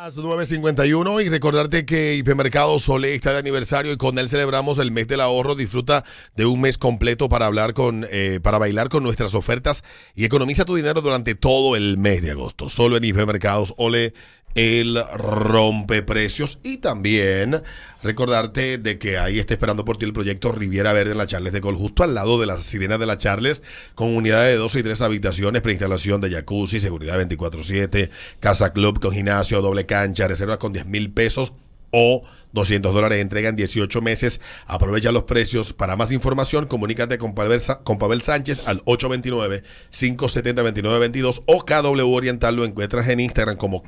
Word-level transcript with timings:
951 0.00 1.20
y 1.20 1.28
recordarte 1.28 1.84
que 1.84 2.14
Hipermercado 2.14 2.78
Sole 2.78 3.14
está 3.14 3.32
de 3.32 3.38
aniversario 3.38 3.92
y 3.92 3.98
con 3.98 4.18
él 4.18 4.30
celebramos 4.30 4.78
el 4.78 4.90
mes 4.92 5.06
del 5.08 5.20
ahorro. 5.20 5.54
Disfruta 5.54 6.04
de 6.36 6.46
un 6.46 6.62
mes 6.62 6.78
completo 6.78 7.28
para 7.28 7.44
hablar 7.44 7.74
con, 7.74 8.06
eh, 8.10 8.40
para 8.42 8.56
bailar 8.56 8.88
con 8.88 9.02
nuestras 9.02 9.34
ofertas 9.34 9.84
y 10.14 10.24
economiza 10.24 10.64
tu 10.64 10.74
dinero 10.74 11.02
durante 11.02 11.34
todo 11.34 11.76
el 11.76 11.98
mes 11.98 12.22
de 12.22 12.30
agosto. 12.30 12.70
Solo 12.70 12.96
en 12.96 13.04
Hipermercados 13.04 13.74
Ole 13.76 14.14
el 14.54 15.02
rompeprecios 15.14 16.58
y 16.62 16.78
también 16.78 17.62
recordarte 18.02 18.78
de 18.78 18.98
que 18.98 19.18
ahí 19.18 19.38
está 19.38 19.54
esperando 19.54 19.84
por 19.84 19.96
ti 19.96 20.06
el 20.06 20.12
proyecto 20.12 20.52
Riviera 20.52 20.92
Verde 20.92 21.12
en 21.12 21.18
la 21.18 21.26
Charles 21.26 21.52
de 21.52 21.60
Col, 21.60 21.76
justo 21.76 22.02
al 22.02 22.14
lado 22.14 22.40
de 22.40 22.46
las 22.46 22.64
sirenas 22.64 22.98
de 22.98 23.06
la 23.06 23.18
Charles, 23.18 23.62
con 23.94 24.16
unidades 24.16 24.52
de 24.52 24.58
12 24.58 24.80
y 24.80 24.82
3 24.82 25.00
habitaciones, 25.02 25.62
preinstalación 25.62 26.20
de 26.20 26.30
jacuzzi, 26.30 26.80
seguridad 26.80 27.20
24-7, 27.20 28.10
casa 28.40 28.72
club 28.72 29.00
con 29.00 29.12
gimnasio, 29.12 29.60
doble 29.60 29.86
cancha, 29.86 30.28
reserva 30.28 30.58
con 30.58 30.72
10 30.72 30.86
mil 30.86 31.12
pesos 31.12 31.52
o 31.92 32.22
200 32.52 32.92
dólares 32.92 33.20
entrega 33.20 33.48
en 33.48 33.54
18 33.56 34.02
meses. 34.02 34.40
Aprovecha 34.66 35.10
los 35.12 35.22
precios. 35.24 35.72
Para 35.72 35.96
más 35.96 36.12
información, 36.12 36.66
comunícate 36.66 37.16
con 37.18 37.34
Pavel, 37.34 37.60
con 37.84 37.98
Sánchez 38.20 38.66
al 38.66 38.84
829-570-2922 38.84 41.42
o 41.46 41.64
KW 41.64 42.14
Oriental. 42.14 42.54
Lo 42.56 42.64
encuentras 42.64 43.08
en 43.08 43.20
Instagram 43.20 43.56
como 43.56 43.82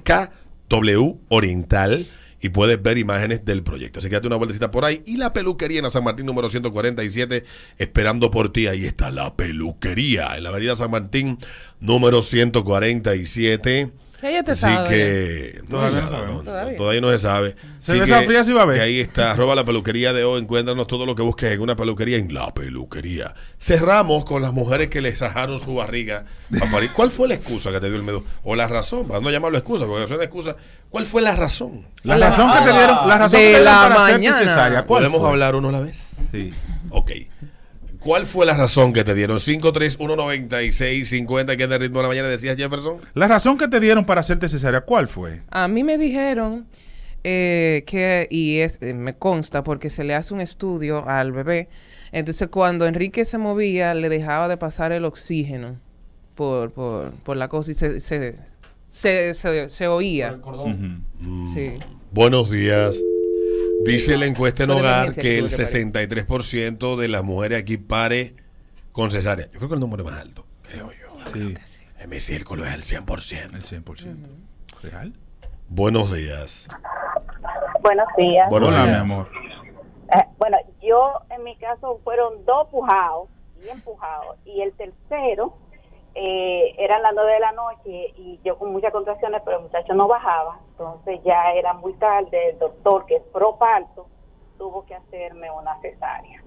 KW 0.72 1.18
Oriental 1.28 2.06
y 2.40 2.48
puedes 2.48 2.82
ver 2.82 2.98
imágenes 2.98 3.44
del 3.44 3.62
proyecto. 3.62 4.00
Así 4.00 4.08
que 4.08 4.16
date 4.16 4.26
una 4.26 4.36
vueltecita 4.36 4.70
por 4.70 4.84
ahí. 4.84 5.02
Y 5.06 5.16
la 5.16 5.32
peluquería 5.32 5.80
en 5.80 5.90
San 5.90 6.02
Martín 6.02 6.26
número 6.26 6.50
147, 6.50 7.44
esperando 7.78 8.30
por 8.30 8.52
ti. 8.52 8.66
Ahí 8.66 8.84
está 8.84 9.10
la 9.10 9.36
peluquería 9.36 10.36
en 10.36 10.44
la 10.44 10.48
avenida 10.48 10.74
San 10.74 10.90
Martín 10.90 11.38
número 11.78 12.22
147. 12.22 13.92
Ya 14.30 14.42
te 14.44 14.52
Así 14.52 14.60
sabe. 14.60 14.88
que 14.88 15.62
Todavía 15.68 16.00
no, 16.02 16.10
no 16.10 16.26
no, 16.34 16.40
Todavía. 16.42 16.76
todavía 16.76 17.00
no 17.00 17.08
se 17.10 17.18
sabe. 17.18 17.56
Se 17.80 17.92
Así 17.92 18.00
desafía 18.00 18.44
si 18.44 18.52
va 18.52 18.60
a 18.60 18.62
haber. 18.62 18.76
que 18.76 18.82
ahí 18.82 19.00
está, 19.00 19.32
arroba 19.32 19.54
la 19.56 19.64
peluquería 19.64 20.12
de 20.12 20.22
hoy. 20.24 20.40
Encuéntranos 20.40 20.86
todo 20.86 21.06
lo 21.06 21.14
que 21.16 21.22
busques 21.22 21.50
en 21.52 21.60
una 21.60 21.74
peluquería 21.74 22.18
en 22.18 22.32
la 22.32 22.54
peluquería. 22.54 23.34
Cerramos 23.58 24.24
con 24.24 24.40
las 24.40 24.52
mujeres 24.52 24.88
que 24.88 25.00
les 25.00 25.18
sajaron 25.18 25.58
su 25.58 25.74
barriga 25.74 26.24
para 26.56 26.70
parir. 26.70 26.90
¿Cuál 26.92 27.10
fue 27.10 27.26
la 27.26 27.34
excusa 27.34 27.72
que 27.72 27.80
te 27.80 27.88
dio 27.88 27.96
el 27.96 28.02
medo? 28.04 28.24
O 28.44 28.54
la 28.54 28.68
razón, 28.68 29.08
para 29.08 29.20
no 29.20 29.30
llamarlo 29.30 29.58
excusa, 29.58 29.86
porque 29.86 30.04
eso 30.04 30.14
es 30.14 30.20
excusa. 30.22 30.54
¿Cuál 30.88 31.04
fue 31.06 31.20
la 31.22 31.34
razón? 31.34 31.86
La 32.04 32.16
razón 32.16 32.52
que 32.52 32.58
te 32.60 32.72
dieron, 32.72 33.08
la 33.08 33.18
razón 33.18 33.30
De 33.40 33.46
que 33.46 33.52
te 33.54 33.58
dieron 33.60 33.64
la 33.64 33.88
para 33.88 33.98
mañana. 34.12 34.38
cesárea, 34.38 34.82
¿cuál 34.84 35.00
¿Podemos 35.00 35.20
fue? 35.20 35.28
hablar 35.30 35.54
uno 35.56 35.70
a 35.70 35.72
la 35.72 35.80
vez? 35.80 36.16
Sí. 36.30 36.52
Ok. 36.90 37.10
¿Cuál 38.04 38.26
fue 38.26 38.46
la 38.46 38.56
razón 38.56 38.92
que 38.92 39.04
te 39.04 39.14
dieron? 39.14 39.38
5319650, 39.38 41.56
que 41.56 41.62
es 41.64 41.68
de 41.68 41.78
ritmo 41.78 41.98
de 41.98 42.02
la 42.02 42.08
mañana, 42.08 42.28
decías 42.28 42.56
Jefferson. 42.56 42.96
La 43.14 43.28
razón 43.28 43.58
que 43.58 43.68
te 43.68 43.80
dieron 43.80 44.04
para 44.04 44.20
hacerte 44.22 44.48
cesárea, 44.48 44.80
¿cuál 44.82 45.08
fue? 45.08 45.42
A 45.50 45.68
mí 45.68 45.84
me 45.84 45.98
dijeron 45.98 46.66
eh, 47.24 47.84
que, 47.86 48.26
y 48.30 48.58
es, 48.58 48.78
eh, 48.80 48.94
me 48.94 49.14
consta 49.14 49.62
porque 49.62 49.90
se 49.90 50.04
le 50.04 50.14
hace 50.14 50.34
un 50.34 50.40
estudio 50.40 51.08
al 51.08 51.32
bebé, 51.32 51.68
entonces 52.10 52.48
cuando 52.48 52.86
Enrique 52.86 53.24
se 53.24 53.38
movía 53.38 53.94
le 53.94 54.08
dejaba 54.08 54.48
de 54.48 54.56
pasar 54.56 54.92
el 54.92 55.04
oxígeno 55.04 55.76
por, 56.34 56.72
por, 56.72 57.12
por 57.12 57.36
la 57.36 57.48
cosa 57.48 57.70
y 57.70 57.74
se, 57.74 58.00
se, 58.00 58.36
se, 58.88 59.34
se- 59.34 59.68
se 59.68 59.88
oía. 59.88 60.38
Ujú. 60.44 61.52
Sí. 61.54 61.74
Buenos 62.10 62.50
días. 62.50 62.96
Dice 63.84 64.16
la 64.16 64.26
encuesta 64.26 64.64
en 64.64 64.70
hogar 64.70 65.14
que 65.14 65.38
el 65.38 65.46
tuve 65.48 65.56
que 65.56 65.64
63% 65.64 66.96
de 66.96 67.08
las 67.08 67.22
mujeres 67.24 67.60
aquí 67.60 67.76
pare 67.78 68.34
con 68.92 69.10
cesárea. 69.10 69.46
Yo 69.46 69.58
creo 69.58 69.68
que 69.68 69.74
el 69.74 69.80
número 69.80 70.04
es 70.04 70.10
más 70.10 70.20
alto, 70.20 70.46
creo 70.62 70.90
yo. 70.92 71.08
Sí, 71.32 71.54
En 71.98 72.10
mi 72.10 72.20
círculo 72.20 72.64
es 72.64 72.72
el 72.74 72.82
100%. 72.82 73.54
el 73.54 73.62
100%. 73.62 74.16
¿Real? 74.82 75.12
Buenos 75.68 76.12
días. 76.12 76.68
Buenos 77.80 78.06
días. 78.16 78.48
Buenos 78.50 78.68
Hola, 78.70 78.82
mi 78.82 78.88
días. 78.88 79.00
amor. 79.00 79.28
Eh, 80.14 80.24
bueno, 80.38 80.58
yo 80.82 81.20
en 81.30 81.42
mi 81.44 81.56
caso 81.56 82.00
fueron 82.04 82.44
dos 82.44 82.68
pujados, 82.68 83.28
bien 83.60 83.80
pujados, 83.80 84.36
y 84.44 84.60
el 84.60 84.72
tercero 84.72 85.56
eh, 86.14 86.74
eran 86.78 87.02
las 87.02 87.12
nueve 87.14 87.32
de 87.32 87.40
la 87.40 87.52
noche 87.52 88.12
y 88.16 88.38
yo 88.44 88.58
con 88.58 88.72
muchas 88.72 88.92
contracciones, 88.92 89.40
pero 89.44 89.58
el 89.58 89.62
muchacho 89.64 89.94
no 89.94 90.06
bajaba, 90.08 90.60
entonces 90.72 91.20
ya 91.24 91.52
era 91.54 91.74
muy 91.74 91.92
tarde, 91.94 92.50
el 92.50 92.58
doctor 92.58 93.06
que 93.06 93.16
es 93.16 93.22
pro 93.32 93.56
parto 93.56 94.06
tuvo 94.58 94.84
que 94.84 94.94
hacerme 94.94 95.50
una 95.50 95.78
cesárea. 95.80 96.42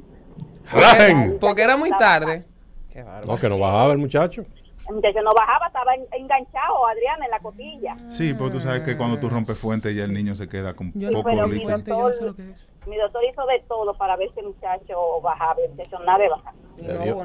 ¡Rajen! 0.72 1.38
Porque 1.40 1.62
era 1.62 1.78
muy 1.78 1.92
tarde. 1.92 2.44
Qué. 2.92 3.04
No, 3.26 3.38
que 3.38 3.50
no 3.50 3.60
bajaba 3.60 3.92
el 3.92 4.00
muchacho. 4.00 4.46
El 4.88 4.96
muchacho 4.96 5.20
no 5.24 5.34
bajaba, 5.34 5.68
estaba 5.68 5.96
en- 5.96 6.06
enganchado, 6.12 6.86
Adriana, 6.88 7.26
en 7.26 7.32
la 7.32 7.40
cotilla. 7.40 7.98
Sí, 8.10 8.34
porque 8.36 8.58
tú 8.58 8.62
sabes 8.62 8.84
que 8.84 8.96
cuando 8.96 9.18
tú 9.20 9.30
rompes 9.30 9.58
fuente 9.58 9.94
ya 9.96 10.04
el 10.04 10.14
niño 10.14 10.36
se 10.36 10.48
queda 10.48 10.74
con 10.76 10.92
Yo 10.94 11.10
poco 11.12 11.24
puedo 11.24 11.48
líquido. 11.48 11.70
fuente. 11.72 11.90
Yo 11.92 11.98
no 12.08 12.14
sé 12.14 12.24
lo 12.26 12.36
que 12.36 12.52
es. 12.52 12.70
Mi 12.86 12.96
doctor 12.98 13.24
hizo 13.32 13.44
de 13.48 13.64
todo 13.68 13.96
para 13.98 14.16
ver 14.16 14.30
si 14.36 14.42
el 14.42 14.46
muchacho 14.48 15.20
bajaba, 15.24 15.56
y 15.60 15.64
el 15.66 15.72
muchacho 15.72 15.98
nada 16.06 16.20
de 16.20 16.30
bajar. 16.30 16.54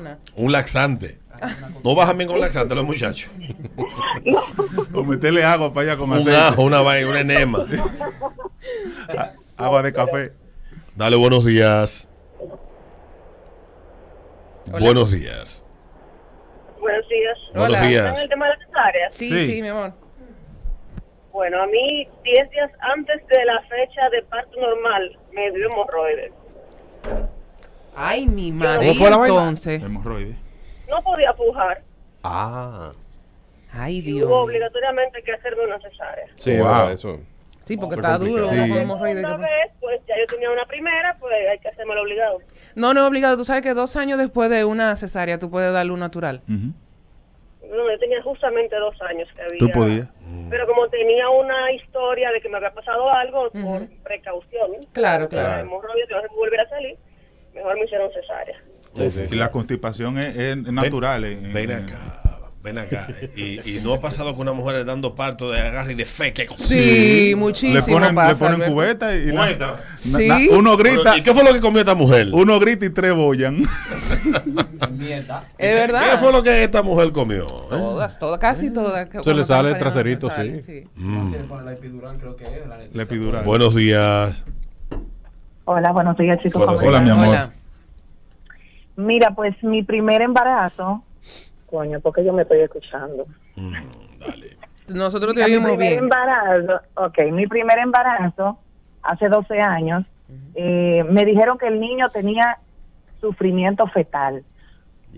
No. 0.01 0.17
Un 0.37 0.53
laxante. 0.53 1.19
No 1.85 1.95
bajan 1.95 2.17
bien 2.17 2.31
con 2.31 2.41
laxante 2.41 2.75
los 2.75 2.85
muchachos. 2.85 3.31
O 4.95 5.03
meterle 5.05 5.45
agua 5.45 5.73
para 5.73 5.93
allá 5.93 5.97
con 5.99 6.11
Un 6.11 6.17
aceite. 6.19 6.37
ajo, 6.37 6.63
una 6.63 6.81
vaina, 6.81 7.09
un 7.11 7.17
enema. 7.17 7.59
Agua 9.57 9.83
de 9.83 9.93
café. 9.93 10.33
Dale 10.97 11.17
buenos 11.17 11.45
días. 11.45 12.09
Hola. 14.73 14.79
Buenos 14.81 15.11
días. 15.11 15.65
Buenos 16.81 17.09
días. 17.09 17.39
Buenos 17.55 17.69
Hola. 17.79 17.87
días. 17.87 18.29
tema 18.29 18.47
de 18.49 18.57
la 18.57 18.65
cesárea? 18.67 19.11
Sí, 19.11 19.29
Sí. 19.29 19.51
sí, 19.51 19.63
mi 19.63 19.69
amor. 19.69 19.93
Bueno, 21.33 21.63
a 21.63 21.67
mí 21.67 22.09
10 22.25 22.51
días 22.51 22.71
antes 22.81 23.25
de 23.29 23.45
la 23.45 23.61
fecha 23.63 24.09
de 24.11 24.23
parto 24.25 24.61
normal 24.61 25.17
me 25.33 25.51
dio 25.53 25.67
hemorroides. 25.67 26.33
Ay, 27.97 28.27
mi 28.27 28.51
madre. 28.53 28.89
¿Cómo 28.89 28.99
fue 29.01 29.11
la 29.11 29.17
vaina? 29.19 29.35
entonces. 29.39 29.83
Hemorroide. 29.83 30.35
No 30.89 31.03
podía 31.03 31.33
pujar 31.35 31.83
Ah, 32.23 32.93
Ay, 33.73 33.99
y 33.99 34.03
Dios. 34.03 34.27
hubo 34.29 34.41
obligatoriamente 34.43 35.23
que 35.23 35.33
hacerme 35.33 35.65
una 35.65 35.79
cesárea. 35.81 36.27
sí, 36.37 36.57
Wow. 36.59 36.89
eso. 36.91 37.21
Sí, 37.71 37.77
porque 37.77 37.95
está 37.97 38.19
duro. 38.19 38.49
Sí. 38.49 38.55
Una 38.57 38.67
que- 38.67 39.43
vez, 39.43 39.71
pues 39.81 40.01
ya 40.09 40.15
yo 40.19 40.27
tenía 40.27 40.51
una 40.51 40.65
primera, 40.67 41.17
pues 41.21 41.33
hay 41.51 41.59
que 41.61 41.69
hacérmelo 41.69 42.03
obligado. 42.03 42.39
No, 42.75 42.93
no 42.95 43.01
es 43.03 43.07
obligado. 43.07 43.37
Tú 43.37 43.45
sabes 43.45 43.63
que 43.63 43.75
dos 43.75 43.95
años 43.97 44.19
después 44.19 44.51
de 44.51 44.65
una 44.65 44.97
cesárea 44.97 45.39
tú 45.39 45.51
puedes 45.51 45.73
darle 45.73 45.93
un 45.93 46.01
natural. 46.01 46.43
Ujú. 46.49 46.73
No, 47.77 47.89
yo 47.89 47.99
tenía 48.01 48.21
justamente 48.23 48.75
dos 48.77 49.01
años 49.03 49.29
que 49.37 49.43
había. 49.43 49.59
Tú 49.59 49.71
podías. 49.71 50.09
Pero 50.51 50.67
como 50.67 50.89
tenía 50.89 51.29
una 51.29 51.71
historia 51.73 52.33
de 52.33 52.41
que 52.41 52.49
me 52.49 52.57
había 52.57 52.73
pasado 52.73 53.09
algo, 53.09 53.51
por 53.53 53.87
precaución, 54.03 54.73
Claro, 54.93 55.25
la 55.25 55.29
claro. 55.29 55.69
que 55.69 56.15
no 56.15 56.21
se 56.21 56.29
volviera 56.35 56.65
a 56.65 56.69
salir, 56.69 56.97
mejor 57.55 57.75
me 57.79 57.85
hicieron 57.85 58.11
cesárea. 58.13 58.61
Sí, 58.95 59.11
sí. 59.13 59.21
Y 59.31 59.37
la 59.37 59.53
constipación 59.53 60.19
es, 60.19 60.37
es 60.37 60.57
natural. 60.73 61.25
en- 61.25 61.47
en- 61.47 61.53
Ven 61.53 61.71
acá, 61.71 61.99
ven 62.63 62.79
acá. 62.79 63.07
Y, 63.37 63.61
y 63.77 63.81
no 63.83 63.95
ha 63.95 64.01
pasado 64.01 64.33
con 64.35 64.43
una 64.43 64.53
mujer 64.53 64.85
dando 64.85 65.15
parto 65.15 65.51
de 65.51 65.61
agarre 65.61 65.93
y 65.93 65.95
de 65.95 66.05
fe. 66.05 66.33
Que 66.33 66.47
Sí, 66.57 67.31
Le 67.31 67.37
muchísimo 67.37 67.97
ponen, 67.99 68.15
pasa, 68.15 68.29
le 68.33 68.35
ponen 68.57 68.71
cubeta 68.73 69.17
y, 69.17 69.31
Cuenta. 69.31 69.67
na- 69.67 69.79
Sí. 69.97 70.29
na- 70.29 70.39
uno 70.59 70.77
grita, 70.77 71.17
¿Y 71.17 71.23
qué 71.23 71.33
fue 71.33 71.43
lo 71.45 71.53
que 71.55 71.61
comió 71.61 71.81
esta 71.81 71.95
mujer? 71.95 72.29
uno 72.33 72.59
grita 72.61 72.85
y 72.87 72.91
tres 72.91 73.15
bollan. 73.15 73.63
Es 75.59 75.75
verdad. 75.75 76.11
¿Qué 76.11 76.19
fue 76.19 76.33
lo 76.33 76.43
que 76.43 76.65
esta 76.65 76.83
mujer 76.83 77.13
comió? 77.13 77.45
eh? 77.47 77.67
Todas, 77.71 78.19
todas, 78.19 78.39
casi 78.39 78.73
todas. 78.73 79.09
que 79.09 79.23
Se 79.23 79.33
le 79.35 79.45
sale 79.45 79.71
el 79.71 79.79
traserito, 79.79 80.29
sí. 80.31 80.85
La 80.97 81.73
epidural 81.73 82.17
creo 82.19 82.37
que 82.37 82.45
es. 82.45 82.67
La 82.67 82.79
La 82.93 83.03
epidural. 83.03 83.45
Buenos 83.45 83.75
días. 83.75 84.45
Hola, 85.65 85.93
buenos 85.93 86.17
días 86.17 86.39
chicos. 86.43 86.61
Buenos 86.65 86.77
¿cómo 86.77 86.89
Hola, 86.89 86.99
están? 86.99 87.05
mi 87.05 87.11
amor. 87.23 87.29
Hola. 87.37 87.53
Mira, 88.97 89.31
pues 89.35 89.55
mi 89.63 89.83
primer 89.83 90.21
embarazo, 90.23 91.03
coño, 91.71 92.01
porque 92.01 92.25
yo 92.25 92.33
me 92.33 92.43
estoy 92.43 92.61
escuchando. 92.61 93.27
Mm, 93.57 93.73
dale. 94.19 94.57
Nosotros 94.89 95.35
te 95.35 95.41
mi 95.45 95.53
oímos 95.55 95.71
primer 95.77 95.89
bien. 95.89 96.05
embarazo, 96.05 96.81
ok, 96.95 97.19
mi 97.33 97.47
primer 97.47 97.79
embarazo, 97.79 98.59
hace 99.03 99.29
12 99.29 99.61
años, 99.61 100.05
eh, 100.55 101.05
me 101.09 101.25
dijeron 101.25 101.59
que 101.59 101.69
el 101.69 101.81
niño 101.81 102.11
tenía 102.11 102.59
sufrimiento 103.21 103.87
fetal 103.89 104.45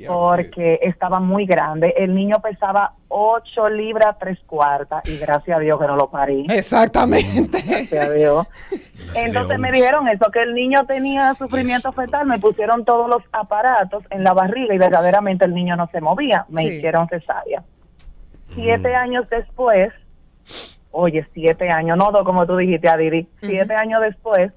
porque 0.06 0.78
estaba 0.82 1.20
muy 1.20 1.46
grande. 1.46 1.94
El 1.96 2.14
niño 2.14 2.40
pesaba 2.40 2.94
8 3.08 3.68
libras 3.70 4.16
3 4.18 4.38
cuartas 4.46 5.06
y 5.08 5.18
gracias 5.18 5.56
a 5.56 5.60
Dios 5.60 5.78
que 5.80 5.86
no 5.86 5.96
lo 5.96 6.08
parí. 6.10 6.46
Exactamente. 6.50 7.62
Gracias 7.66 8.08
a 8.08 8.12
Dios. 8.12 8.46
Entonces 9.14 9.58
me 9.58 9.70
dijeron 9.70 10.08
eso, 10.08 10.30
que 10.32 10.42
el 10.42 10.54
niño 10.54 10.84
tenía 10.86 11.34
sufrimiento 11.34 11.92
fetal, 11.92 12.26
me 12.26 12.38
pusieron 12.38 12.84
todos 12.84 13.08
los 13.08 13.22
aparatos 13.32 14.04
en 14.10 14.24
la 14.24 14.32
barriga 14.32 14.74
y 14.74 14.78
verdaderamente 14.78 15.44
el 15.44 15.54
niño 15.54 15.76
no 15.76 15.86
se 15.92 16.00
movía, 16.00 16.46
me 16.48 16.62
Sí. 16.62 16.68
hicieron 16.76 17.06
cesárea. 17.08 17.62
Siete 18.54 18.94
años 18.94 19.28
después, 19.30 19.92
oye, 20.90 21.26
siete 21.32 21.70
años, 21.70 21.96
no 21.96 22.10
dos 22.12 22.24
como 22.24 22.46
tú 22.46 22.56
dijiste, 22.56 22.88
Adiri, 22.88 23.26
siete 23.40 23.74
años 23.74 24.00
después, 24.02 24.52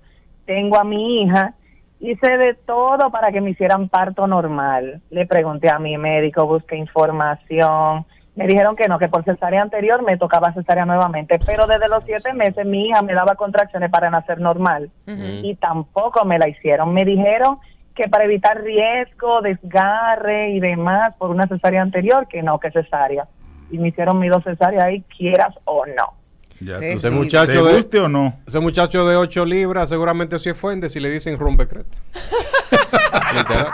tengo 0.45 0.77
a 0.77 0.83
mi 0.83 1.21
hija, 1.23 1.53
hice 1.99 2.37
de 2.37 2.53
todo 2.53 3.09
para 3.11 3.31
que 3.31 3.41
me 3.41 3.51
hicieran 3.51 3.89
parto 3.89 4.27
normal. 4.27 5.01
Le 5.09 5.25
pregunté 5.25 5.69
a 5.69 5.79
mi 5.79 5.97
médico, 5.97 6.45
busqué 6.45 6.75
información, 6.75 8.05
Me 8.35 8.47
dijeron 8.47 8.75
que 8.75 8.89
no, 8.89 8.99
que 8.99 9.07
por 9.07 9.23
cesárea 9.23 9.61
anterior 9.61 10.03
me 10.03 10.17
tocaba 10.17 10.53
cesárea 10.53 10.85
nuevamente. 10.85 11.39
Pero 11.45 11.67
desde 11.67 11.87
los 11.87 12.03
siete 12.03 12.33
meses 12.33 12.65
mi 12.65 12.87
hija 12.87 13.01
me 13.01 13.13
daba 13.13 13.35
contracciones 13.35 13.89
para 13.89 14.09
nacer 14.09 14.41
normal 14.41 14.89
y 15.07 15.55
tampoco 15.55 16.25
me 16.25 16.37
la 16.37 16.49
hicieron. 16.49 16.93
Me 16.93 17.05
dijeron 17.05 17.59
que 17.95 18.09
para 18.09 18.25
evitar 18.25 18.61
riesgo, 18.61 19.41
desgarre 19.41 20.49
y 20.49 20.59
demás 20.59 21.15
por 21.17 21.29
una 21.29 21.47
cesárea 21.47 21.81
anterior, 21.81 22.27
que 22.27 22.43
no, 22.43 22.59
que 22.59 22.71
cesárea. 22.71 23.25
Y 23.71 23.77
me 23.77 23.87
hicieron 23.87 24.19
mis 24.19 24.29
dos 24.29 24.43
cesáreas 24.43 24.83
ahí, 24.83 25.01
quieras 25.17 25.55
o 25.63 25.85
no. 25.85 26.24
Ya 26.61 26.79
Sí, 26.79 26.85
tú- 26.91 26.97
Ese 26.97 27.07
sí. 27.09 27.13
muchacho 27.13 27.65
¿Te 27.65 27.83
de, 27.97 27.99
o 27.99 28.07
no? 28.07 28.39
ese 28.47 28.59
muchacho 28.59 29.05
de 29.07 29.15
8 29.17 29.45
libras 29.45 29.89
seguramente 29.89 30.39
se 30.39 30.51
ofende 30.51 30.89
si 30.89 30.99
le 30.99 31.11
dicen 31.11 31.37
rompe 31.37 31.67
creta. 31.67 31.97
Literal. 33.35 33.73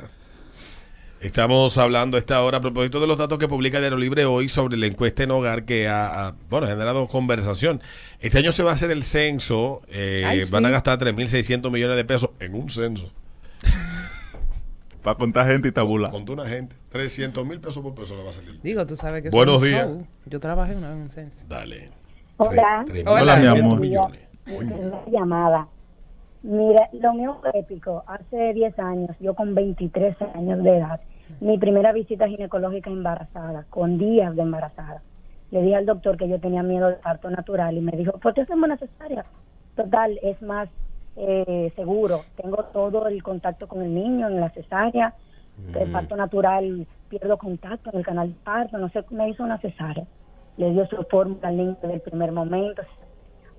Estamos 1.19 1.75
hablando 1.79 2.15
a 2.15 2.19
esta 2.19 2.41
hora 2.43 2.59
a 2.59 2.61
propósito 2.61 2.99
de 2.99 3.07
los 3.07 3.17
datos 3.17 3.39
que 3.39 3.47
publica 3.47 3.79
Diario 3.79 3.97
Libre 3.97 4.25
hoy 4.25 4.49
sobre 4.49 4.77
la 4.77 4.85
encuesta 4.85 5.23
en 5.23 5.31
hogar 5.31 5.65
que 5.65 5.87
ha, 5.87 6.27
ha, 6.27 6.35
bueno, 6.49 6.67
generado 6.67 7.07
conversación. 7.07 7.81
Este 8.19 8.37
año 8.37 8.51
se 8.51 8.61
va 8.61 8.71
a 8.71 8.73
hacer 8.75 8.91
el 8.91 9.03
censo. 9.03 9.81
eh, 9.89 10.23
Ay, 10.27 10.43
Van 10.51 10.65
a 10.67 10.69
gastar 10.69 10.99
3.600 10.99 11.71
millones 11.71 11.95
de 11.97 12.05
pesos 12.05 12.29
en 12.39 12.53
un 12.53 12.69
censo. 12.69 13.11
Para 15.01 15.17
contar 15.17 15.47
gente 15.47 15.69
y 15.69 15.71
tabular. 15.71 16.11
Con 16.11 16.29
una 16.29 16.45
gente. 16.47 16.75
300 16.89 17.43
mil 17.47 17.59
pesos 17.61 17.81
por 17.81 17.95
persona 17.95 18.21
va 18.23 18.29
a 18.29 18.33
salir. 18.33 18.59
Digo, 18.61 18.85
tú 18.85 18.95
sabes 18.95 19.23
que 19.23 19.29
Buenos 19.29 19.55
es 19.55 19.61
un 19.61 19.67
días. 19.67 19.87
show. 19.87 20.07
Yo 20.27 20.39
trabajé 20.39 20.75
una 20.75 20.89
vez 20.89 20.97
en 20.97 21.01
un 21.03 21.09
censo. 21.09 21.41
Dale. 21.49 21.89
Hola. 22.37 22.85
Tres- 22.87 23.03
Hola, 23.07 23.37
3.600 23.37 23.41
mi 23.53 23.59
amor. 23.59 23.79
millones. 23.79 24.19
Mi 24.45 24.57
primera 24.57 25.03
llamada. 25.11 25.67
Mira, 26.47 26.87
lo 26.93 27.13
mío 27.13 27.35
fue 27.41 27.51
épico. 27.59 28.05
Hace 28.07 28.53
10 28.53 28.79
años, 28.79 29.17
yo 29.19 29.35
con 29.35 29.53
23 29.53 30.15
años 30.33 30.63
de 30.63 30.77
edad, 30.77 31.01
mi 31.41 31.57
primera 31.57 31.91
visita 31.91 32.25
ginecológica 32.25 32.89
embarazada, 32.89 33.65
con 33.69 33.97
días 33.97 34.33
de 34.33 34.43
embarazada. 34.43 35.01
Le 35.51 35.61
dije 35.61 35.75
al 35.75 35.85
doctor 35.85 36.15
que 36.15 36.29
yo 36.29 36.39
tenía 36.39 36.63
miedo 36.63 36.87
de 36.87 36.95
parto 36.95 37.29
natural 37.29 37.77
y 37.77 37.81
me 37.81 37.91
dijo, 37.97 38.13
¿por 38.13 38.33
qué 38.33 38.41
hacemos 38.41 38.63
una 38.63 38.77
cesárea? 38.77 39.25
Total, 39.75 40.17
es 40.23 40.41
más 40.41 40.69
eh, 41.17 41.73
seguro. 41.75 42.21
Tengo 42.41 42.63
todo 42.71 43.09
el 43.09 43.21
contacto 43.23 43.67
con 43.67 43.81
el 43.81 43.93
niño 43.93 44.29
en 44.29 44.39
la 44.39 44.49
cesárea. 44.51 45.15
El 45.75 45.91
parto 45.91 46.15
natural, 46.15 46.87
pierdo 47.09 47.37
contacto 47.37 47.89
en 47.91 47.97
el 47.97 48.05
canal 48.05 48.29
de 48.29 48.39
parto. 48.45 48.77
No 48.77 48.87
sé, 48.87 49.03
me 49.09 49.27
hizo 49.27 49.43
una 49.43 49.57
cesárea. 49.57 50.05
Le 50.55 50.71
dio 50.71 50.87
su 50.87 50.95
fórmula 51.11 51.49
al 51.49 51.57
niño 51.57 51.77
desde 51.81 51.95
el 51.95 52.01
primer 52.01 52.31
momento 52.31 52.83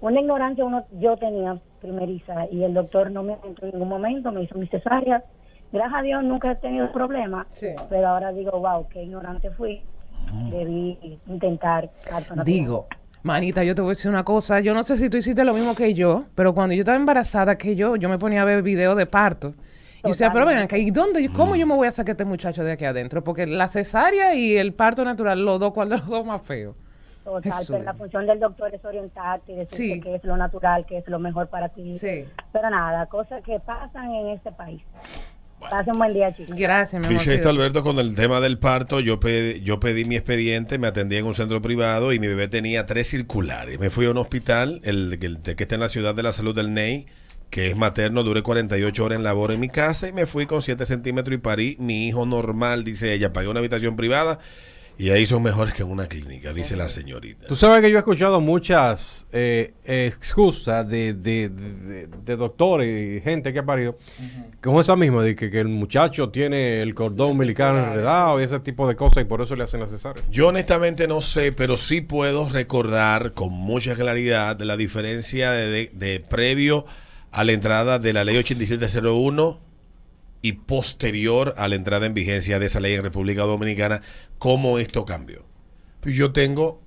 una 0.01 0.21
ignorancia 0.21 0.65
uno 0.65 0.85
yo 0.99 1.17
tenía 1.17 1.59
primeriza 1.81 2.47
y 2.51 2.65
el 2.65 2.75
doctor 2.75 3.11
no 3.11 3.23
me 3.23 3.37
entró 3.45 3.67
en 3.67 3.73
ningún 3.73 3.89
momento, 3.89 4.31
me 4.33 4.43
hizo 4.43 4.57
mi 4.59 4.67
cesárea. 4.69 5.25
Gracias 5.73 5.99
a 5.99 6.03
Dios 6.03 6.25
nunca 6.25 6.53
he 6.53 6.57
tenido 6.57 6.91
problemas, 6.93 7.47
Sí. 7.53 7.69
pero 7.91 8.09
ahora 8.09 8.33
digo, 8.33 8.53
wow, 8.59 8.87
qué 8.89 9.03
ignorante 9.03 9.51
fui. 9.51 9.83
Debí 10.51 10.99
intentar 11.27 11.91
parto 12.09 12.35
natural. 12.37 12.45
Digo, 12.45 12.87
manita, 13.23 13.65
yo 13.65 13.75
te 13.75 13.83
voy 13.83 13.91
a 13.91 13.93
decir 13.93 14.11
una 14.11 14.25
cosa. 14.25 14.61
Yo 14.61 14.75
no 14.75 14.83
sé 14.83 14.97
si 14.97 15.09
tú 15.09 15.17
hiciste 15.17 15.45
lo 15.45 15.55
mismo 15.55 15.75
que 15.75 15.95
yo, 15.95 16.25
pero 16.35 16.55
cuando 16.55 16.75
yo 16.75 16.81
estaba 16.81 16.97
embarazada 16.97 17.57
que 17.57 17.77
yo, 17.77 17.97
yo 17.97 18.09
me 18.09 18.19
ponía 18.19 18.43
a 18.43 18.45
ver 18.45 18.63
videos 18.63 18.97
de 18.97 19.07
parto. 19.07 19.55
Y 20.05 20.09
decía, 20.09 20.33
pero 20.33 20.47
ven 20.47 20.59
acá, 20.59 20.79
¿y 20.79 20.91
dónde, 20.91 21.29
cómo 21.35 21.57
yo 21.57 21.67
me 21.67 21.75
voy 21.75 21.89
a 21.89 21.91
sacar 21.91 22.11
a 22.11 22.13
este 22.13 22.25
muchacho 22.25 22.63
de 22.63 22.73
aquí 22.73 22.85
adentro? 22.85 23.25
Porque 23.25 23.47
la 23.47 23.67
cesárea 23.67 24.35
y 24.35 24.57
el 24.57 24.73
parto 24.73 25.05
natural, 25.05 25.45
los 25.45 25.59
dos, 25.59 25.73
¿cuál 25.73 25.89
de 25.89 25.97
los 25.97 26.07
dos 26.07 26.25
más 26.25 26.41
feo? 26.43 26.77
Total, 27.29 27.65
pero 27.69 27.83
la 27.85 27.95
función 27.95 28.27
del 28.27 28.41
doctor 28.41 28.75
es 28.75 28.83
orientarte 28.85 29.53
y 29.53 29.55
decirte 29.57 29.77
Sí. 29.77 30.01
qué 30.01 30.15
es 30.15 30.25
lo 30.25 30.37
natural, 30.37 30.87
qué 30.87 30.99
es 30.99 31.09
lo 31.09 31.19
mejor 31.19 31.49
para 31.49 31.69
ti. 31.69 31.99
Sí. 31.99 32.25
Pero 32.53 32.71
nada, 32.71 33.05
cosas 33.07 33.43
que 33.45 33.61
pasan 33.61 34.11
en 34.13 34.29
este 34.29 34.51
país. 34.53 34.81
Pasen 35.61 35.93
un 35.95 35.99
buen 35.99 36.15
día, 36.15 36.33
chicos. 36.35 36.57
Gracias, 36.57 37.01
mi 37.01 37.07
amor. 37.07 37.19
Dice 37.19 37.35
esto. 37.35 37.49
Alberto 37.51 37.83
con 37.83 37.99
el 37.99 38.15
tema 38.15 38.41
del 38.41 38.59
parto, 38.59 39.01
yo 39.01 39.19
pedí, 39.21 39.61
yo 39.61 39.79
pedí 39.81 40.05
mi 40.05 40.17
expediente, 40.17 40.79
me 40.79 40.87
atendí 40.87 41.17
en 41.17 41.27
un 41.27 41.35
centro 41.35 41.61
privado 41.61 42.13
y 42.13 42.21
mi 42.21 42.29
bebé 42.29 42.49
tenía 42.49 42.87
tres 42.87 43.09
circulares. 43.09 43.79
Me 43.81 43.91
fui 43.91 44.07
a 44.07 44.11
un 44.13 44.19
hospital, 44.19 44.81
el, 44.85 45.19
el 45.21 45.43
que 45.43 45.63
está 45.65 45.75
en 45.75 45.81
la 45.81 45.89
ciudad 45.89 46.15
de 46.15 46.23
la 46.23 46.31
salud 46.33 46.55
del 46.55 46.73
NEI, 46.73 47.07
que 47.51 47.67
es 47.67 47.77
materno, 47.77 48.23
duré 48.23 48.43
48 48.43 49.05
horas 49.05 49.17
en 49.17 49.25
labor 49.25 49.51
en 49.51 49.59
mi 49.59 49.69
casa 49.69 50.07
y 50.09 50.13
me 50.13 50.27
fui 50.27 50.47
con 50.47 50.63
7 50.63 50.87
centímetros 50.87 51.35
y 51.35 51.39
parí 51.39 51.77
mi 51.81 52.07
hijo 52.07 52.25
normal, 52.25 52.85
dice 52.85 53.13
ella. 53.13 53.33
Pagué 53.33 53.49
una 53.49 53.59
habitación 53.59 53.97
privada 53.97 54.39
y 54.99 55.11
ahí 55.11 55.27
son 55.27 55.43
mejores 55.45 55.73
que 55.75 55.83
en 55.83 55.91
una 55.91 56.07
clínica, 56.09 56.53
dice 56.53 56.75
la 56.77 56.89
señorita. 56.89 57.47
Tú 57.47 57.55
sabes 57.57 57.81
que 57.81 57.91
yo 57.91 57.97
he 57.97 58.01
escuchado 58.01 58.41
muchas 58.41 59.27
eh, 59.33 59.75
excusas 59.85 60.87
de, 60.89 61.15
de, 61.15 61.49
de- 61.49 62.09
de 62.25 62.37
doctores 62.37 63.19
y 63.19 63.21
gente 63.23 63.53
que 63.53 63.61
ha 63.61 63.65
parido, 63.65 63.97
como 64.63 64.81
esa 64.81 64.97
misma, 64.97 65.23
de 65.23 65.37
que, 65.37 65.51
que 65.51 65.61
el 65.61 65.69
muchacho 65.69 66.31
tiene 66.31 66.83
el 66.83 66.95
cordón 66.95 67.31
umbilical 67.31 67.77
enredado 67.77 68.41
y 68.41 68.45
ese 68.45 68.59
tipo 68.61 68.89
de 68.89 68.97
cosas 68.97 69.23
y 69.23 69.27
por 69.27 69.41
eso 69.41 69.55
le 69.57 69.65
hacen 69.65 69.81
la 69.81 69.89
cesárea. 69.89 70.23
Yo 70.31 70.49
honestamente 70.49 71.07
no 71.07 71.21
sé, 71.21 71.53
pero 71.53 71.77
sí 71.77 72.01
puedo 72.01 72.49
recordar 72.49 73.33
con 73.35 73.53
mucha 73.53 73.95
claridad 73.95 74.61
la 74.61 74.77
diferencia 74.77 75.53
de, 75.53 75.69
de- 75.71 75.91
de 75.95 76.21
previo 76.21 76.85
a 77.31 77.45
la 77.45 77.53
entrada 77.53 77.99
de 77.99 78.13
la 78.13 78.25
ley 78.25 78.37
8701 78.39 79.61
y 80.43 80.53
posterior 80.53 81.55
a 81.57 81.69
la 81.69 81.75
entrada 81.75 82.07
en 82.07 82.15
vigencia 82.15 82.59
de 82.59 82.67
esa 82.67 82.81
ley 82.81 82.95
en 82.95 83.03
República 83.03 83.43
Dominicana, 83.43 84.03
cómo 84.39 84.79
esto 84.79 85.05
cambió. 85.05 85.45
Yo 86.05 86.33
tengo, 86.33 86.81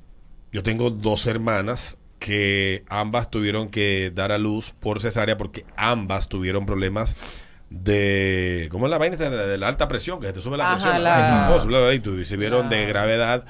yo 0.53 0.63
tengo 0.63 0.89
dos 0.89 1.25
hermanas 1.27 1.97
que 2.19 2.83
ambas 2.87 3.29
tuvieron 3.31 3.69
que 3.69 4.11
dar 4.13 4.31
a 4.31 4.37
luz 4.37 4.73
por 4.79 5.01
cesárea 5.01 5.37
porque 5.37 5.65
ambas 5.75 6.29
tuvieron 6.29 6.65
problemas 6.65 7.15
de 7.69 8.67
¿cómo 8.69 8.85
es 8.85 8.91
la 8.91 8.97
vaina 8.97 9.15
de 9.15 9.29
la, 9.29 9.45
de 9.47 9.57
la 9.57 9.67
alta 9.67 9.87
presión 9.87 10.19
que 10.19 10.27
se 10.27 10.33
te 10.33 10.41
sube 10.41 10.57
la 10.57 10.73
Ajá, 10.73 10.81
presión. 10.83 11.03
la- 11.03 11.59
bla, 11.65 11.93
y 11.93 11.99
tu- 11.99 12.19
y 12.19 12.25
se 12.25 12.37
vieron 12.37 12.69
de 12.69 12.85
gravedad 12.85 13.45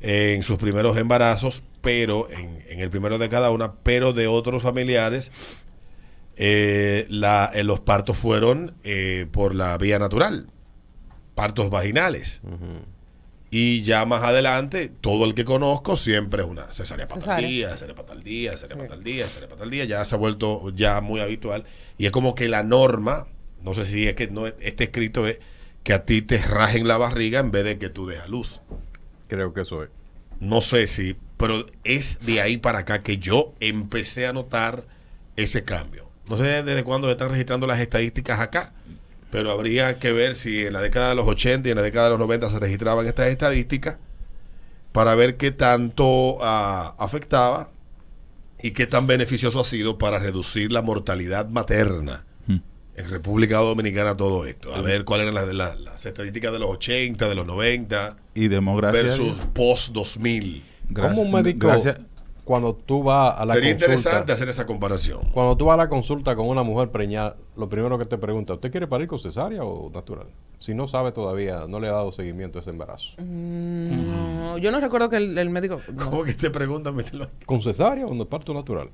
en 0.00 0.42
sus 0.42 0.56
primeros 0.58 0.96
embarazos 0.96 1.62
pero 1.82 2.28
en, 2.30 2.62
en 2.68 2.80
el 2.80 2.90
primero 2.90 3.18
de 3.18 3.28
cada 3.28 3.50
una 3.50 3.74
pero 3.74 4.12
de 4.12 4.26
otros 4.26 4.62
familiares 4.62 5.30
eh, 6.36 7.06
la, 7.08 7.50
eh, 7.54 7.64
los 7.64 7.80
partos 7.80 8.16
fueron 8.16 8.74
eh, 8.84 9.26
por 9.32 9.54
la 9.54 9.76
vía 9.78 9.98
natural 9.98 10.48
partos 11.34 11.68
vaginales 11.70 12.40
y 13.50 13.82
ya 13.82 14.04
más 14.04 14.22
adelante, 14.22 14.90
todo 15.00 15.24
el 15.24 15.34
que 15.34 15.44
conozco 15.44 15.96
siempre 15.96 16.42
es 16.42 16.48
una 16.48 16.72
cesárea 16.72 17.06
para 17.06 17.22
tal 17.22 17.44
día, 17.44 17.70
cesárea 17.70 17.94
para 17.94 18.08
tal 18.08 18.22
día, 18.22 18.52
cesárea 18.52 18.76
para 18.76 18.88
tal 18.88 19.04
día, 19.04 19.24
cesárea 19.26 19.48
para 19.48 19.58
tal 19.60 19.70
día. 19.70 19.84
Ya 19.84 20.04
se 20.04 20.14
ha 20.14 20.18
vuelto 20.18 20.70
ya 20.74 21.00
muy 21.00 21.20
habitual. 21.20 21.64
Y 21.96 22.06
es 22.06 22.10
como 22.10 22.34
que 22.34 22.48
la 22.48 22.62
norma, 22.64 23.26
no 23.62 23.72
sé 23.72 23.84
si 23.84 24.08
es 24.08 24.14
que 24.14 24.26
no 24.26 24.46
este 24.46 24.84
escrito 24.84 25.26
es 25.26 25.38
que 25.84 25.94
a 25.94 26.04
ti 26.04 26.22
te 26.22 26.38
rajen 26.38 26.88
la 26.88 26.96
barriga 26.96 27.38
en 27.38 27.52
vez 27.52 27.64
de 27.64 27.78
que 27.78 27.88
tú 27.88 28.06
dejas 28.06 28.28
luz. 28.28 28.60
Creo 29.28 29.54
que 29.54 29.60
eso 29.60 29.84
es. 29.84 29.90
No 30.40 30.60
sé 30.60 30.88
si, 30.88 31.16
pero 31.36 31.64
es 31.84 32.18
de 32.20 32.40
ahí 32.40 32.56
para 32.56 32.80
acá 32.80 33.02
que 33.02 33.18
yo 33.18 33.54
empecé 33.60 34.26
a 34.26 34.32
notar 34.32 34.84
ese 35.36 35.64
cambio. 35.64 36.10
No 36.28 36.36
sé 36.36 36.62
desde 36.62 36.82
cuándo 36.84 37.06
se 37.08 37.12
están 37.12 37.30
registrando 37.30 37.66
las 37.66 37.78
estadísticas 37.80 38.40
acá, 38.40 38.72
pero 39.30 39.50
habría 39.50 39.98
que 39.98 40.12
ver 40.12 40.34
si 40.34 40.66
en 40.66 40.72
la 40.72 40.80
década 40.80 41.10
de 41.10 41.14
los 41.14 41.26
80 41.28 41.68
y 41.68 41.70
en 41.72 41.76
la 41.76 41.82
década 41.82 42.06
de 42.06 42.10
los 42.10 42.18
90 42.20 42.50
se 42.50 42.58
registraban 42.60 43.06
estas 43.06 43.28
estadísticas 43.28 43.98
para 44.92 45.14
ver 45.14 45.36
qué 45.36 45.50
tanto 45.50 46.38
ah, 46.42 46.94
afectaba 46.98 47.70
y 48.62 48.70
qué 48.70 48.86
tan 48.86 49.06
beneficioso 49.06 49.60
ha 49.60 49.64
sido 49.64 49.98
para 49.98 50.18
reducir 50.18 50.72
la 50.72 50.82
mortalidad 50.82 51.48
materna 51.50 52.24
Hmm. 52.48 52.58
en 52.96 53.10
República 53.10 53.56
Dominicana 53.58 54.16
todo 54.16 54.46
esto. 54.46 54.72
A 54.74 54.80
ver 54.80 55.04
cuáles 55.04 55.24
eran 55.28 55.34
las, 55.34 55.54
las- 55.54 55.80
las 55.80 56.06
estadísticas 56.06 56.52
de 56.52 56.58
los 56.60 56.70
80, 56.70 57.28
de 57.28 57.34
los 57.34 57.44
90 57.46 58.16
Y 58.34 58.48
democracia. 58.48 59.02
versus 59.02 59.34
post 59.52 59.88
2000. 59.92 60.62
¿Cómo 60.94 61.22
un 61.22 61.32
médico, 61.32 61.66
Gracias. 61.66 61.98
Cuando 62.46 62.74
tú 62.74 63.02
vas 63.02 63.34
a 63.36 63.44
la 63.44 63.54
Sería 63.54 63.72
consulta, 63.72 63.92
interesante 63.96 64.32
hacer 64.32 64.48
esa 64.48 64.64
comparación. 64.66 65.18
cuando 65.32 65.56
tú 65.56 65.64
vas 65.64 65.74
a 65.74 65.78
la 65.78 65.88
consulta 65.88 66.36
con 66.36 66.46
una 66.48 66.62
mujer 66.62 66.90
preñada, 66.92 67.36
lo 67.56 67.68
primero 67.68 67.98
que 67.98 68.04
te 68.04 68.16
pregunta, 68.18 68.54
¿usted 68.54 68.70
quiere 68.70 68.86
parir 68.86 69.08
con 69.08 69.18
cesárea 69.18 69.64
o 69.64 69.90
natural? 69.90 70.28
Si 70.60 70.72
no 70.72 70.86
sabe 70.86 71.10
todavía, 71.10 71.66
no 71.68 71.80
le 71.80 71.88
ha 71.88 71.92
dado 71.92 72.12
seguimiento 72.12 72.58
a 72.58 72.62
ese 72.62 72.70
embarazo. 72.70 73.16
Mm, 73.18 74.58
yo 74.58 74.70
no 74.70 74.80
recuerdo 74.80 75.10
que 75.10 75.16
el, 75.16 75.36
el 75.36 75.50
médico. 75.50 75.80
no. 75.92 76.08
¿Cómo 76.10 76.22
que 76.24 76.34
te 76.34 76.50
preguntan? 76.50 76.94
¿Con 77.44 77.60
cesárea 77.60 78.06
o 78.06 78.14
no 78.14 78.24
parto 78.26 78.54
natural? 78.54 78.90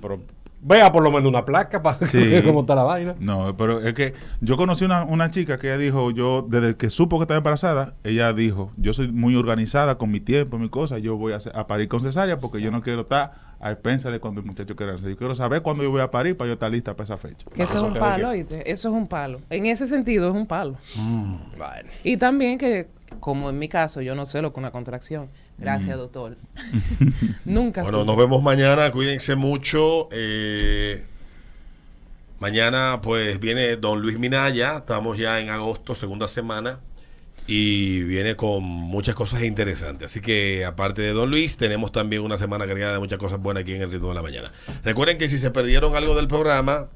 Pero 0.00 0.20
vea 0.64 0.90
por 0.90 1.02
lo 1.02 1.10
menos 1.12 1.28
una 1.28 1.44
placa 1.44 1.82
para 1.82 2.06
Sí. 2.06 2.18
ver 2.26 2.42
cómo 2.44 2.60
está 2.60 2.74
la 2.74 2.82
vaina. 2.82 3.14
No, 3.20 3.56
pero 3.56 3.80
es 3.80 3.94
que 3.94 4.14
yo 4.40 4.56
conocí 4.56 4.84
una, 4.84 5.04
una 5.04 5.30
chica 5.30 5.58
que 5.58 5.68
ella 5.68 5.78
dijo, 5.78 6.10
yo 6.10 6.44
desde 6.48 6.76
que 6.76 6.90
supo 6.90 7.18
que 7.18 7.24
estaba 7.24 7.38
embarazada, 7.38 7.94
ella 8.02 8.32
dijo, 8.32 8.72
yo 8.76 8.92
soy 8.94 9.12
muy 9.12 9.36
organizada 9.36 9.98
con 9.98 10.10
mi 10.10 10.20
tiempo, 10.20 10.58
mi 10.58 10.68
cosa, 10.68 10.98
yo 10.98 11.16
voy 11.16 11.34
a, 11.34 11.66
parir 11.66 11.88
con 11.88 12.00
cesárea 12.00 12.38
porque 12.38 12.60
yo 12.60 12.70
no 12.70 12.82
quiero 12.82 13.02
estar 13.02 13.32
a 13.60 13.70
expensas 13.70 14.12
de 14.12 14.20
cuando 14.20 14.40
el 14.40 14.46
muchacho 14.46 14.74
quiera 14.74 14.92
nacer. 14.92 15.10
Yo 15.10 15.16
quiero 15.16 15.34
saber 15.34 15.62
cuándo 15.62 15.82
yo 15.82 15.90
voy 15.90 16.00
a 16.00 16.10
parir 16.10 16.36
para 16.36 16.48
yo 16.48 16.54
estar 16.54 16.70
lista 16.70 16.94
para 16.94 17.04
esa 17.04 17.16
fecha. 17.16 17.46
Que 17.54 17.62
eso 17.62 17.76
es 17.76 17.82
un 17.82 17.94
palo, 17.94 18.30
¿oíste? 18.30 18.70
Eso 18.70 18.88
es 18.88 18.94
un 18.94 19.06
palo. 19.06 19.40
En 19.50 19.66
ese 19.66 19.86
sentido 19.86 20.28
es 20.28 20.34
un 20.34 20.46
palo. 20.46 20.76
Bueno. 20.96 21.88
Y 22.02 22.16
también 22.16 22.58
que 22.58 22.88
como 23.20 23.50
en 23.50 23.58
mi 23.58 23.68
caso, 23.68 24.00
yo 24.00 24.14
no 24.14 24.26
sé 24.26 24.42
lo 24.42 24.52
que 24.52 24.60
una 24.60 24.70
contracción. 24.70 25.28
Gracias, 25.58 25.96
doctor. 25.96 26.36
Nunca 27.44 27.82
Bueno, 27.82 27.98
supe. 28.00 28.06
nos 28.08 28.16
vemos 28.16 28.42
mañana. 28.42 28.90
Cuídense 28.90 29.36
mucho. 29.36 30.08
Eh, 30.12 31.04
mañana, 32.40 33.00
pues, 33.02 33.38
viene 33.40 33.76
Don 33.76 34.00
Luis 34.00 34.18
Minaya. 34.18 34.78
Estamos 34.78 35.16
ya 35.18 35.40
en 35.40 35.50
agosto, 35.50 35.94
segunda 35.94 36.28
semana. 36.28 36.80
Y 37.46 38.02
viene 38.04 38.36
con 38.36 38.62
muchas 38.62 39.14
cosas 39.14 39.42
interesantes. 39.42 40.10
Así 40.10 40.20
que, 40.20 40.64
aparte 40.64 41.02
de 41.02 41.12
Don 41.12 41.30
Luis, 41.30 41.56
tenemos 41.58 41.92
también 41.92 42.22
una 42.22 42.38
semana 42.38 42.66
cargada 42.66 42.94
de 42.94 42.98
muchas 42.98 43.18
cosas 43.18 43.38
buenas 43.38 43.62
aquí 43.64 43.72
en 43.74 43.82
el 43.82 43.92
ritmo 43.92 44.08
de 44.08 44.14
la 44.14 44.22
mañana. 44.22 44.50
Recuerden 44.82 45.18
que 45.18 45.28
si 45.28 45.36
se 45.38 45.50
perdieron 45.50 45.94
algo 45.94 46.14
del 46.16 46.26
programa, 46.26 46.88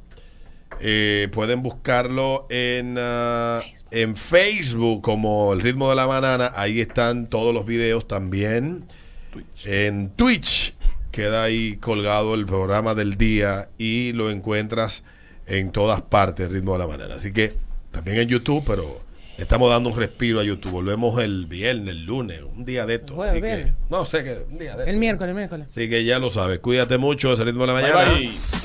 eh, 0.80 1.28
pueden 1.32 1.62
buscarlo 1.62 2.46
en, 2.48 2.96
ah, 2.98 3.60
en 3.90 4.16
Facebook 4.16 5.02
como 5.02 5.52
El 5.52 5.60
ritmo 5.60 5.88
de 5.90 5.96
la 5.96 6.06
banana. 6.06 6.52
Ahí 6.56 6.80
están 6.80 7.26
todos 7.28 7.54
los 7.54 7.64
videos 7.66 8.06
también. 8.08 8.84
En 9.64 10.10
Twitch 10.10 10.74
queda 11.10 11.44
ahí 11.44 11.76
colgado 11.76 12.34
el 12.34 12.46
programa 12.46 12.94
del 12.94 13.16
día 13.16 13.68
y 13.78 14.12
lo 14.12 14.30
encuentras 14.30 15.02
en 15.46 15.72
todas 15.72 16.02
partes, 16.02 16.46
El 16.46 16.52
ritmo 16.54 16.72
de 16.72 16.78
la 16.80 16.86
banana. 16.86 17.14
Así 17.14 17.32
que 17.32 17.54
también 17.90 18.18
en 18.18 18.28
YouTube, 18.28 18.62
pero 18.66 19.00
estamos 19.38 19.70
dando 19.70 19.90
un 19.90 19.96
respiro 19.96 20.40
a 20.40 20.44
YouTube. 20.44 20.72
Volvemos 20.72 21.22
el 21.22 21.46
viernes, 21.46 21.88
el 21.94 22.04
lunes, 22.04 22.40
un 22.54 22.64
día 22.64 22.84
de 22.86 22.96
esto. 22.96 23.22
Así 23.22 23.40
que, 23.40 23.72
no 23.88 24.04
sé 24.04 24.22
que 24.24 24.38
un 24.50 24.58
día 24.58 24.76
de 24.76 24.82
El 24.82 24.88
esto. 24.90 25.00
miércoles, 25.00 25.30
el 25.30 25.36
miércoles. 25.36 25.66
Así 25.70 25.88
que 25.88 26.04
ya 26.04 26.18
lo 26.18 26.28
sabes. 26.30 26.58
Cuídate 26.58 26.98
mucho, 26.98 27.32
es 27.32 27.40
el 27.40 27.46
ritmo 27.46 27.62
de 27.62 27.66
la 27.68 27.72
Bye, 27.74 27.82
mañana. 27.92 28.10
bye. 28.18 28.57